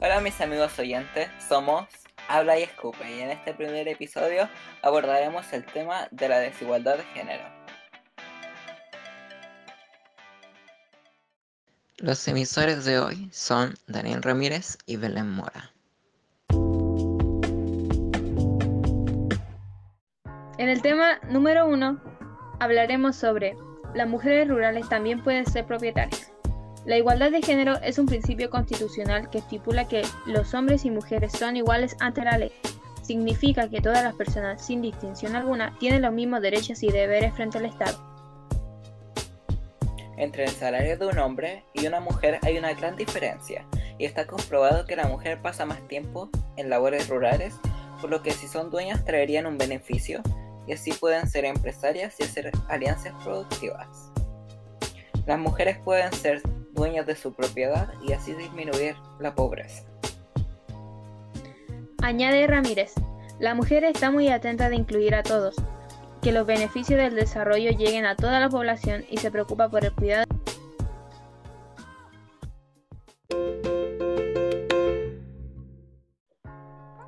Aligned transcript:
Hola 0.00 0.20
mis 0.20 0.40
amigos 0.40 0.78
oyentes, 0.78 1.28
somos 1.48 1.88
Habla 2.28 2.56
y 2.56 2.62
Escupe 2.62 3.16
y 3.16 3.20
en 3.20 3.30
este 3.30 3.52
primer 3.52 3.88
episodio 3.88 4.48
abordaremos 4.80 5.52
el 5.52 5.66
tema 5.66 6.06
de 6.12 6.28
la 6.28 6.38
desigualdad 6.38 6.98
de 6.98 7.02
género. 7.02 7.42
Los 11.96 12.28
emisores 12.28 12.84
de 12.84 13.00
hoy 13.00 13.28
son 13.32 13.74
Daniel 13.88 14.22
Ramírez 14.22 14.78
y 14.86 14.94
Belén 14.98 15.30
Mora. 15.30 15.72
En 20.58 20.68
el 20.68 20.80
tema 20.80 21.18
número 21.28 21.66
uno 21.66 22.00
hablaremos 22.60 23.16
sobre 23.16 23.56
las 23.96 24.06
mujeres 24.06 24.46
rurales 24.46 24.88
también 24.88 25.24
pueden 25.24 25.44
ser 25.44 25.66
propietarias. 25.66 26.27
La 26.88 26.96
igualdad 26.96 27.30
de 27.30 27.42
género 27.42 27.74
es 27.82 27.98
un 27.98 28.06
principio 28.06 28.48
constitucional 28.48 29.28
que 29.28 29.36
estipula 29.36 29.86
que 29.86 30.00
los 30.24 30.54
hombres 30.54 30.86
y 30.86 30.90
mujeres 30.90 31.32
son 31.32 31.54
iguales 31.54 31.94
ante 32.00 32.22
la 32.22 32.38
ley. 32.38 32.50
Significa 33.02 33.68
que 33.68 33.82
todas 33.82 34.02
las 34.02 34.14
personas, 34.14 34.64
sin 34.64 34.80
distinción 34.80 35.36
alguna, 35.36 35.76
tienen 35.78 36.00
los 36.00 36.14
mismos 36.14 36.40
derechos 36.40 36.82
y 36.82 36.90
deberes 36.90 37.34
frente 37.34 37.58
al 37.58 37.66
Estado. 37.66 37.98
Entre 40.16 40.44
el 40.44 40.50
salario 40.50 40.96
de 40.96 41.06
un 41.08 41.18
hombre 41.18 41.62
y 41.74 41.86
una 41.86 42.00
mujer 42.00 42.38
hay 42.40 42.56
una 42.56 42.72
gran 42.72 42.96
diferencia, 42.96 43.66
y 43.98 44.06
está 44.06 44.26
comprobado 44.26 44.86
que 44.86 44.96
la 44.96 45.08
mujer 45.08 45.42
pasa 45.42 45.66
más 45.66 45.86
tiempo 45.88 46.30
en 46.56 46.70
labores 46.70 47.06
rurales, 47.10 47.54
por 48.00 48.08
lo 48.08 48.22
que 48.22 48.30
si 48.30 48.48
son 48.48 48.70
dueñas 48.70 49.04
traerían 49.04 49.44
un 49.44 49.58
beneficio, 49.58 50.22
y 50.66 50.72
así 50.72 50.92
pueden 50.92 51.28
ser 51.28 51.44
empresarias 51.44 52.18
y 52.18 52.22
hacer 52.22 52.50
alianzas 52.68 53.12
productivas. 53.22 54.10
Las 55.26 55.38
mujeres 55.38 55.76
pueden 55.84 56.10
ser 56.14 56.40
dueños 56.78 57.04
de 57.04 57.16
su 57.16 57.34
propiedad 57.34 57.92
y 58.06 58.12
así 58.12 58.32
disminuir 58.34 58.96
la 59.18 59.34
pobreza. 59.34 59.84
Añade 62.00 62.46
Ramírez, 62.46 62.94
la 63.40 63.54
mujer 63.54 63.84
está 63.84 64.10
muy 64.10 64.28
atenta 64.28 64.68
de 64.68 64.76
incluir 64.76 65.14
a 65.14 65.22
todos, 65.22 65.56
que 66.22 66.32
los 66.32 66.46
beneficios 66.46 66.98
del 66.98 67.14
desarrollo 67.14 67.70
lleguen 67.72 68.06
a 68.06 68.14
toda 68.14 68.40
la 68.40 68.48
población 68.48 69.04
y 69.10 69.18
se 69.18 69.30
preocupa 69.30 69.68
por 69.68 69.84
el 69.84 69.92
cuidado. 69.92 70.24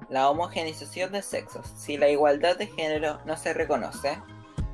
La 0.09 0.29
homogenización 0.29 1.13
de 1.13 1.23
sexos. 1.23 1.67
Si 1.77 1.97
la 1.97 2.09
igualdad 2.09 2.59
de 2.59 2.67
género 2.67 3.21
no 3.25 3.37
se 3.37 3.55
reconoce, 3.55 4.19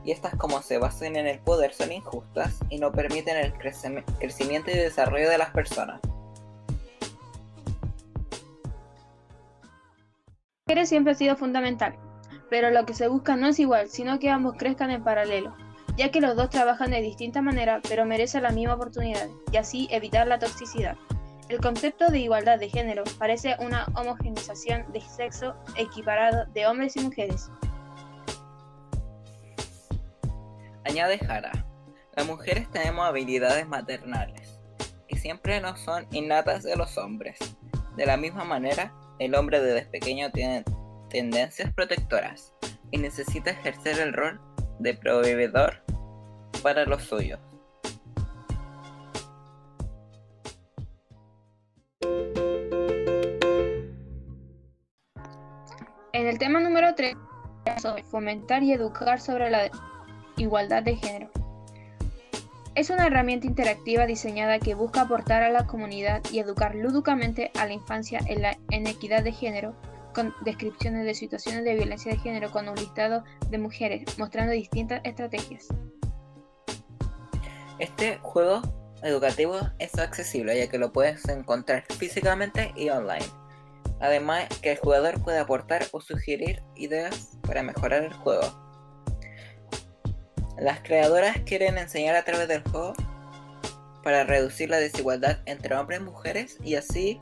y 0.07 0.13
estas 0.13 0.37
como 0.37 0.63
se 0.63 0.79
basan 0.79 1.17
en 1.17 1.27
el 1.27 1.41
poder 1.41 1.75
son 1.75 1.91
injustas 1.91 2.61
y 2.71 2.79
no 2.79 2.93
permiten 2.93 3.37
el 3.37 3.53
crecimiento 3.53 4.71
y 4.71 4.75
desarrollo 4.75 5.29
de 5.29 5.37
las 5.37 5.51
personas. 5.51 6.01
mujeres 10.69 10.89
siempre 10.89 11.13
ha 11.13 11.17
sido 11.17 11.37
fundamental, 11.37 11.95
pero 12.51 12.71
lo 12.71 12.87
que 12.87 12.95
se 12.95 13.07
busca 13.07 13.37
no 13.37 13.47
es 13.47 13.59
igual, 13.61 13.89
sino 13.89 14.19
que 14.19 14.31
ambos 14.31 14.57
crezcan 14.59 14.91
en 14.91 15.05
paralelo, 15.05 15.55
ya 15.97 16.11
que 16.11 16.21
los 16.21 16.35
dos 16.35 16.51
trabajan 16.51 16.91
de 16.91 17.01
distinta 17.03 17.41
manera, 17.41 17.81
pero 17.89 18.05
merecen 18.05 18.43
la 18.43 18.51
misma 18.51 18.75
oportunidad, 18.75 19.29
y 19.53 19.59
así 19.59 19.87
evitar 19.93 20.27
la 20.27 20.41
toxicidad. 20.41 20.97
El 21.49 21.61
concepto 21.61 22.09
de 22.09 22.19
igualdad 22.19 22.59
de 22.59 22.69
género 22.69 23.05
parece 23.17 23.55
una 23.61 23.87
homogenización 23.95 24.91
de 24.93 25.01
sexo 25.01 25.55
equiparado 25.77 26.47
de 26.47 26.67
hombres 26.67 26.97
y 26.97 27.01
mujeres, 27.01 27.49
Añade 30.97 31.19
Jara, 31.19 31.53
las 32.17 32.27
mujeres 32.27 32.71
tenemos 32.71 33.07
habilidades 33.07 33.69
maternales, 33.69 34.59
que 35.07 35.19
siempre 35.19 35.61
no 35.61 35.77
son 35.77 36.07
innatas 36.11 36.63
de 36.63 36.75
los 36.75 36.97
hombres. 36.97 37.37
De 37.99 38.07
la 38.07 38.17
misma 38.17 38.45
manera, 38.45 38.95
el 39.19 39.35
hombre 39.35 39.61
desde 39.61 39.85
pequeño 39.91 40.33
tiene 40.33 40.65
tendencias 41.11 41.71
protectoras 41.75 42.55
y 42.93 42.97
necesita 42.97 43.51
ejercer 43.51 43.99
el 43.99 44.15
rol 44.15 44.41
de 44.79 44.95
proveedor 44.95 45.85
para 46.63 46.87
los 46.87 47.03
suyos. 47.03 47.41
En 56.15 56.27
el 56.27 56.39
tema 56.39 56.59
número 56.61 56.95
3, 56.95 57.15
fomentar 58.11 58.63
y 58.63 58.73
educar 58.73 59.21
sobre 59.21 59.51
la 59.51 59.71
igualdad 60.37 60.83
de 60.83 60.97
género. 60.97 61.31
Es 62.75 62.91
una 62.91 63.07
herramienta 63.07 63.47
interactiva 63.47 64.05
diseñada 64.05 64.59
que 64.59 64.75
busca 64.75 65.03
aportar 65.03 65.43
a 65.43 65.51
la 65.51 65.67
comunidad 65.67 66.23
y 66.31 66.41
educar 66.41 66.75
lúdicamente 66.75 67.51
a 67.59 67.67
la 67.67 67.73
infancia 67.73 68.21
en 68.29 68.43
la 68.43 68.91
equidad 68.91 69.23
de 69.25 69.33
género, 69.33 69.75
con 70.15 70.35
descripciones 70.45 71.05
de 71.05 71.15
situaciones 71.15 71.65
de 71.65 71.75
violencia 71.75 72.13
de 72.13 72.19
género 72.19 72.51
con 72.51 72.69
un 72.69 72.75
listado 72.75 73.23
de 73.51 73.59
mujeres, 73.59 74.19
mostrando 74.19 74.53
distintas 74.53 75.01
estrategias. 75.05 75.69
Este 77.79 78.19
juego 78.23 78.63
educativo 79.03 79.59
es 79.79 79.99
accesible 79.99 80.59
ya 80.59 80.69
que 80.69 80.79
lo 80.79 80.93
puedes 80.93 81.29
encontrar 81.29 81.85
físicamente 81.99 82.73
y 82.77 82.89
online. 82.89 83.27
Además 84.01 84.49
que 84.63 84.73
el 84.73 84.79
jugador 84.79 85.23
puede 85.23 85.39
aportar 85.39 85.87
o 85.93 86.01
sugerir 86.01 86.63
ideas 86.75 87.39
para 87.47 87.63
mejorar 87.63 88.05
el 88.05 88.13
juego. 88.13 88.66
Las 90.59 90.81
creadoras 90.81 91.39
quieren 91.45 91.77
enseñar 91.77 92.17
a 92.17 92.25
través 92.25 92.49
del 92.49 92.63
juego 92.63 92.95
para 94.03 94.25
reducir 94.25 94.71
la 94.71 94.79
desigualdad 94.79 95.41
entre 95.45 95.75
hombres 95.75 96.01
y 96.01 96.05
mujeres 96.05 96.59
y 96.65 96.77
así 96.77 97.21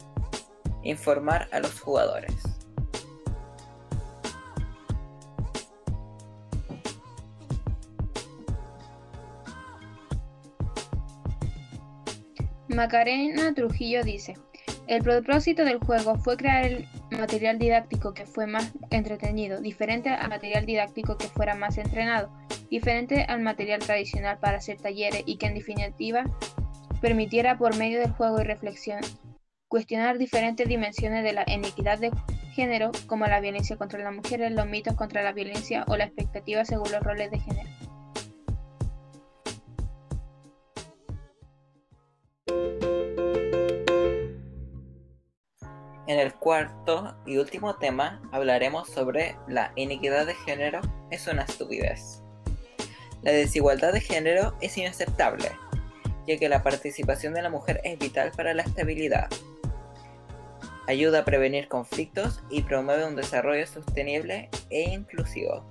informar 0.84 1.48
a 1.50 1.58
los 1.58 1.80
jugadores. 1.80 2.34
Macarena 12.68 13.52
Trujillo 13.54 14.04
dice, 14.04 14.34
el 14.86 15.02
propósito 15.02 15.64
del 15.64 15.78
juego 15.78 16.16
fue 16.16 16.36
crear 16.36 16.64
el 16.64 16.88
material 17.10 17.58
didáctico 17.58 18.14
que 18.14 18.26
fue 18.26 18.46
más 18.46 18.72
entretenido, 18.90 19.60
diferente 19.60 20.10
al 20.10 20.28
material 20.28 20.66
didáctico 20.66 21.16
que 21.16 21.26
fuera 21.26 21.54
más 21.54 21.78
entrenado 21.78 22.30
diferente 22.70 23.24
al 23.28 23.40
material 23.40 23.80
tradicional 23.80 24.38
para 24.38 24.58
hacer 24.58 24.78
talleres 24.78 25.22
y 25.26 25.36
que 25.36 25.46
en 25.46 25.54
definitiva 25.54 26.24
permitiera 27.00 27.58
por 27.58 27.76
medio 27.76 28.00
del 28.00 28.12
juego 28.12 28.40
y 28.40 28.44
reflexión 28.44 29.00
cuestionar 29.68 30.18
diferentes 30.18 30.68
dimensiones 30.68 31.24
de 31.24 31.32
la 31.32 31.44
inequidad 31.46 31.98
de 31.98 32.12
género 32.54 32.92
como 33.06 33.26
la 33.26 33.40
violencia 33.40 33.76
contra 33.76 33.98
las 33.98 34.14
mujeres, 34.14 34.52
los 34.52 34.66
mitos 34.66 34.94
contra 34.94 35.22
la 35.22 35.32
violencia 35.32 35.84
o 35.88 35.96
la 35.96 36.04
expectativa 36.04 36.64
según 36.64 36.92
los 36.92 37.02
roles 37.02 37.30
de 37.30 37.40
género. 37.40 37.70
En 46.06 46.20
el 46.20 46.34
cuarto 46.34 47.16
y 47.26 47.38
último 47.38 47.76
tema 47.76 48.22
hablaremos 48.30 48.88
sobre 48.88 49.36
la 49.48 49.72
inequidad 49.74 50.26
de 50.26 50.34
género 50.34 50.80
es 51.10 51.26
una 51.26 51.42
estupidez. 51.42 52.23
La 53.24 53.32
desigualdad 53.32 53.94
de 53.94 54.02
género 54.02 54.54
es 54.60 54.76
inaceptable, 54.76 55.50
ya 56.26 56.36
que 56.36 56.50
la 56.50 56.62
participación 56.62 57.32
de 57.32 57.40
la 57.40 57.48
mujer 57.48 57.80
es 57.82 57.98
vital 57.98 58.32
para 58.36 58.52
la 58.52 58.62
estabilidad. 58.62 59.30
Ayuda 60.86 61.20
a 61.20 61.24
prevenir 61.24 61.68
conflictos 61.68 62.42
y 62.50 62.60
promueve 62.60 63.06
un 63.06 63.16
desarrollo 63.16 63.66
sostenible 63.66 64.50
e 64.68 64.90
inclusivo. 64.90 65.64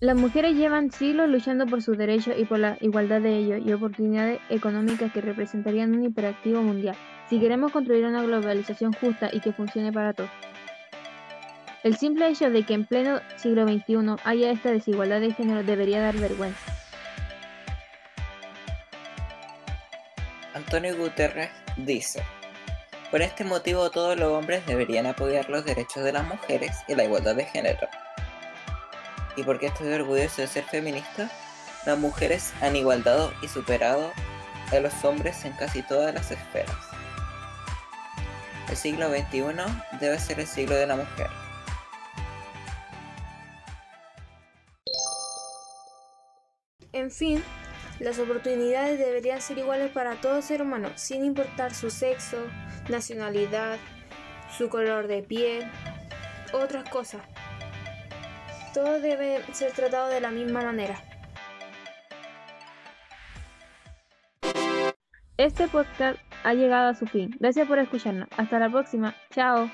Las 0.00 0.16
mujeres 0.16 0.56
llevan 0.56 0.90
siglos 0.90 1.28
luchando 1.28 1.66
por 1.66 1.82
sus 1.82 1.96
derechos 1.96 2.34
y 2.36 2.46
por 2.46 2.58
la 2.58 2.78
igualdad 2.80 3.20
de 3.20 3.36
ellos 3.36 3.60
y 3.64 3.72
oportunidades 3.72 4.40
económicas 4.48 5.12
que 5.12 5.20
representarían 5.20 5.94
un 5.94 6.02
hiperactivo 6.02 6.62
mundial, 6.62 6.96
si 7.28 7.38
queremos 7.38 7.70
construir 7.70 8.06
una 8.06 8.24
globalización 8.24 8.92
justa 8.92 9.30
y 9.32 9.38
que 9.38 9.52
funcione 9.52 9.92
para 9.92 10.14
todos. 10.14 10.30
El 11.82 11.96
simple 11.96 12.28
hecho 12.28 12.50
de 12.50 12.64
que 12.64 12.74
en 12.74 12.84
pleno 12.84 13.20
siglo 13.36 13.66
XXI 13.66 14.16
haya 14.24 14.50
esta 14.50 14.70
desigualdad 14.70 15.20
de 15.20 15.32
género 15.32 15.62
debería 15.62 16.02
dar 16.02 16.14
vergüenza. 16.16 16.76
Antonio 20.52 20.94
Guterres 20.96 21.50
dice, 21.76 22.22
por 23.10 23.22
este 23.22 23.44
motivo 23.44 23.90
todos 23.90 24.18
los 24.18 24.30
hombres 24.30 24.64
deberían 24.66 25.06
apoyar 25.06 25.48
los 25.48 25.64
derechos 25.64 26.04
de 26.04 26.12
las 26.12 26.26
mujeres 26.26 26.76
y 26.86 26.94
la 26.94 27.04
igualdad 27.04 27.34
de 27.34 27.46
género. 27.46 27.88
¿Y 29.36 29.42
porque 29.42 29.66
estoy 29.66 29.92
orgulloso 29.92 30.42
de 30.42 30.48
ser 30.48 30.64
feminista? 30.64 31.30
Las 31.86 31.98
mujeres 31.98 32.52
han 32.60 32.76
igualdado 32.76 33.32
y 33.40 33.48
superado 33.48 34.12
a 34.70 34.80
los 34.80 35.02
hombres 35.02 35.46
en 35.46 35.52
casi 35.52 35.82
todas 35.82 36.12
las 36.12 36.30
esferas. 36.30 36.76
El 38.68 38.76
siglo 38.76 39.08
XXI 39.08 39.54
debe 39.98 40.18
ser 40.18 40.40
el 40.40 40.46
siglo 40.46 40.76
de 40.76 40.86
la 40.86 40.96
mujer. 40.96 41.39
En 47.00 47.10
fin, 47.10 47.42
Las 47.98 48.18
oportunidades 48.18 48.98
deberían 48.98 49.40
ser 49.40 49.58
iguales 49.58 49.90
para 49.90 50.16
todo 50.16 50.40
ser 50.42 50.60
humano, 50.62 50.90
sin 50.96 51.24
importar 51.24 51.74
su 51.74 51.90
sexo, 51.90 52.38
nacionalidad, 52.88 53.78
su 54.56 54.68
color 54.68 55.06
de 55.06 55.22
piel, 55.22 55.64
otras 56.52 56.88
cosas. 56.88 57.22
Todo 58.72 59.00
debe 59.00 59.42
ser 59.52 59.72
tratado 59.72 60.08
de 60.08 60.20
la 60.20 60.30
misma 60.30 60.62
manera. 60.62 61.02
Este 65.36 65.68
podcast 65.68 66.18
ha 66.44 66.54
llegado 66.54 66.90
a 66.90 66.94
su 66.94 67.06
fin. 67.06 67.34
Gracias 67.38 67.66
por 67.66 67.78
escucharnos. 67.78 68.28
Hasta 68.36 68.58
la 68.58 68.70
próxima. 68.70 69.14
Chao. 69.30 69.70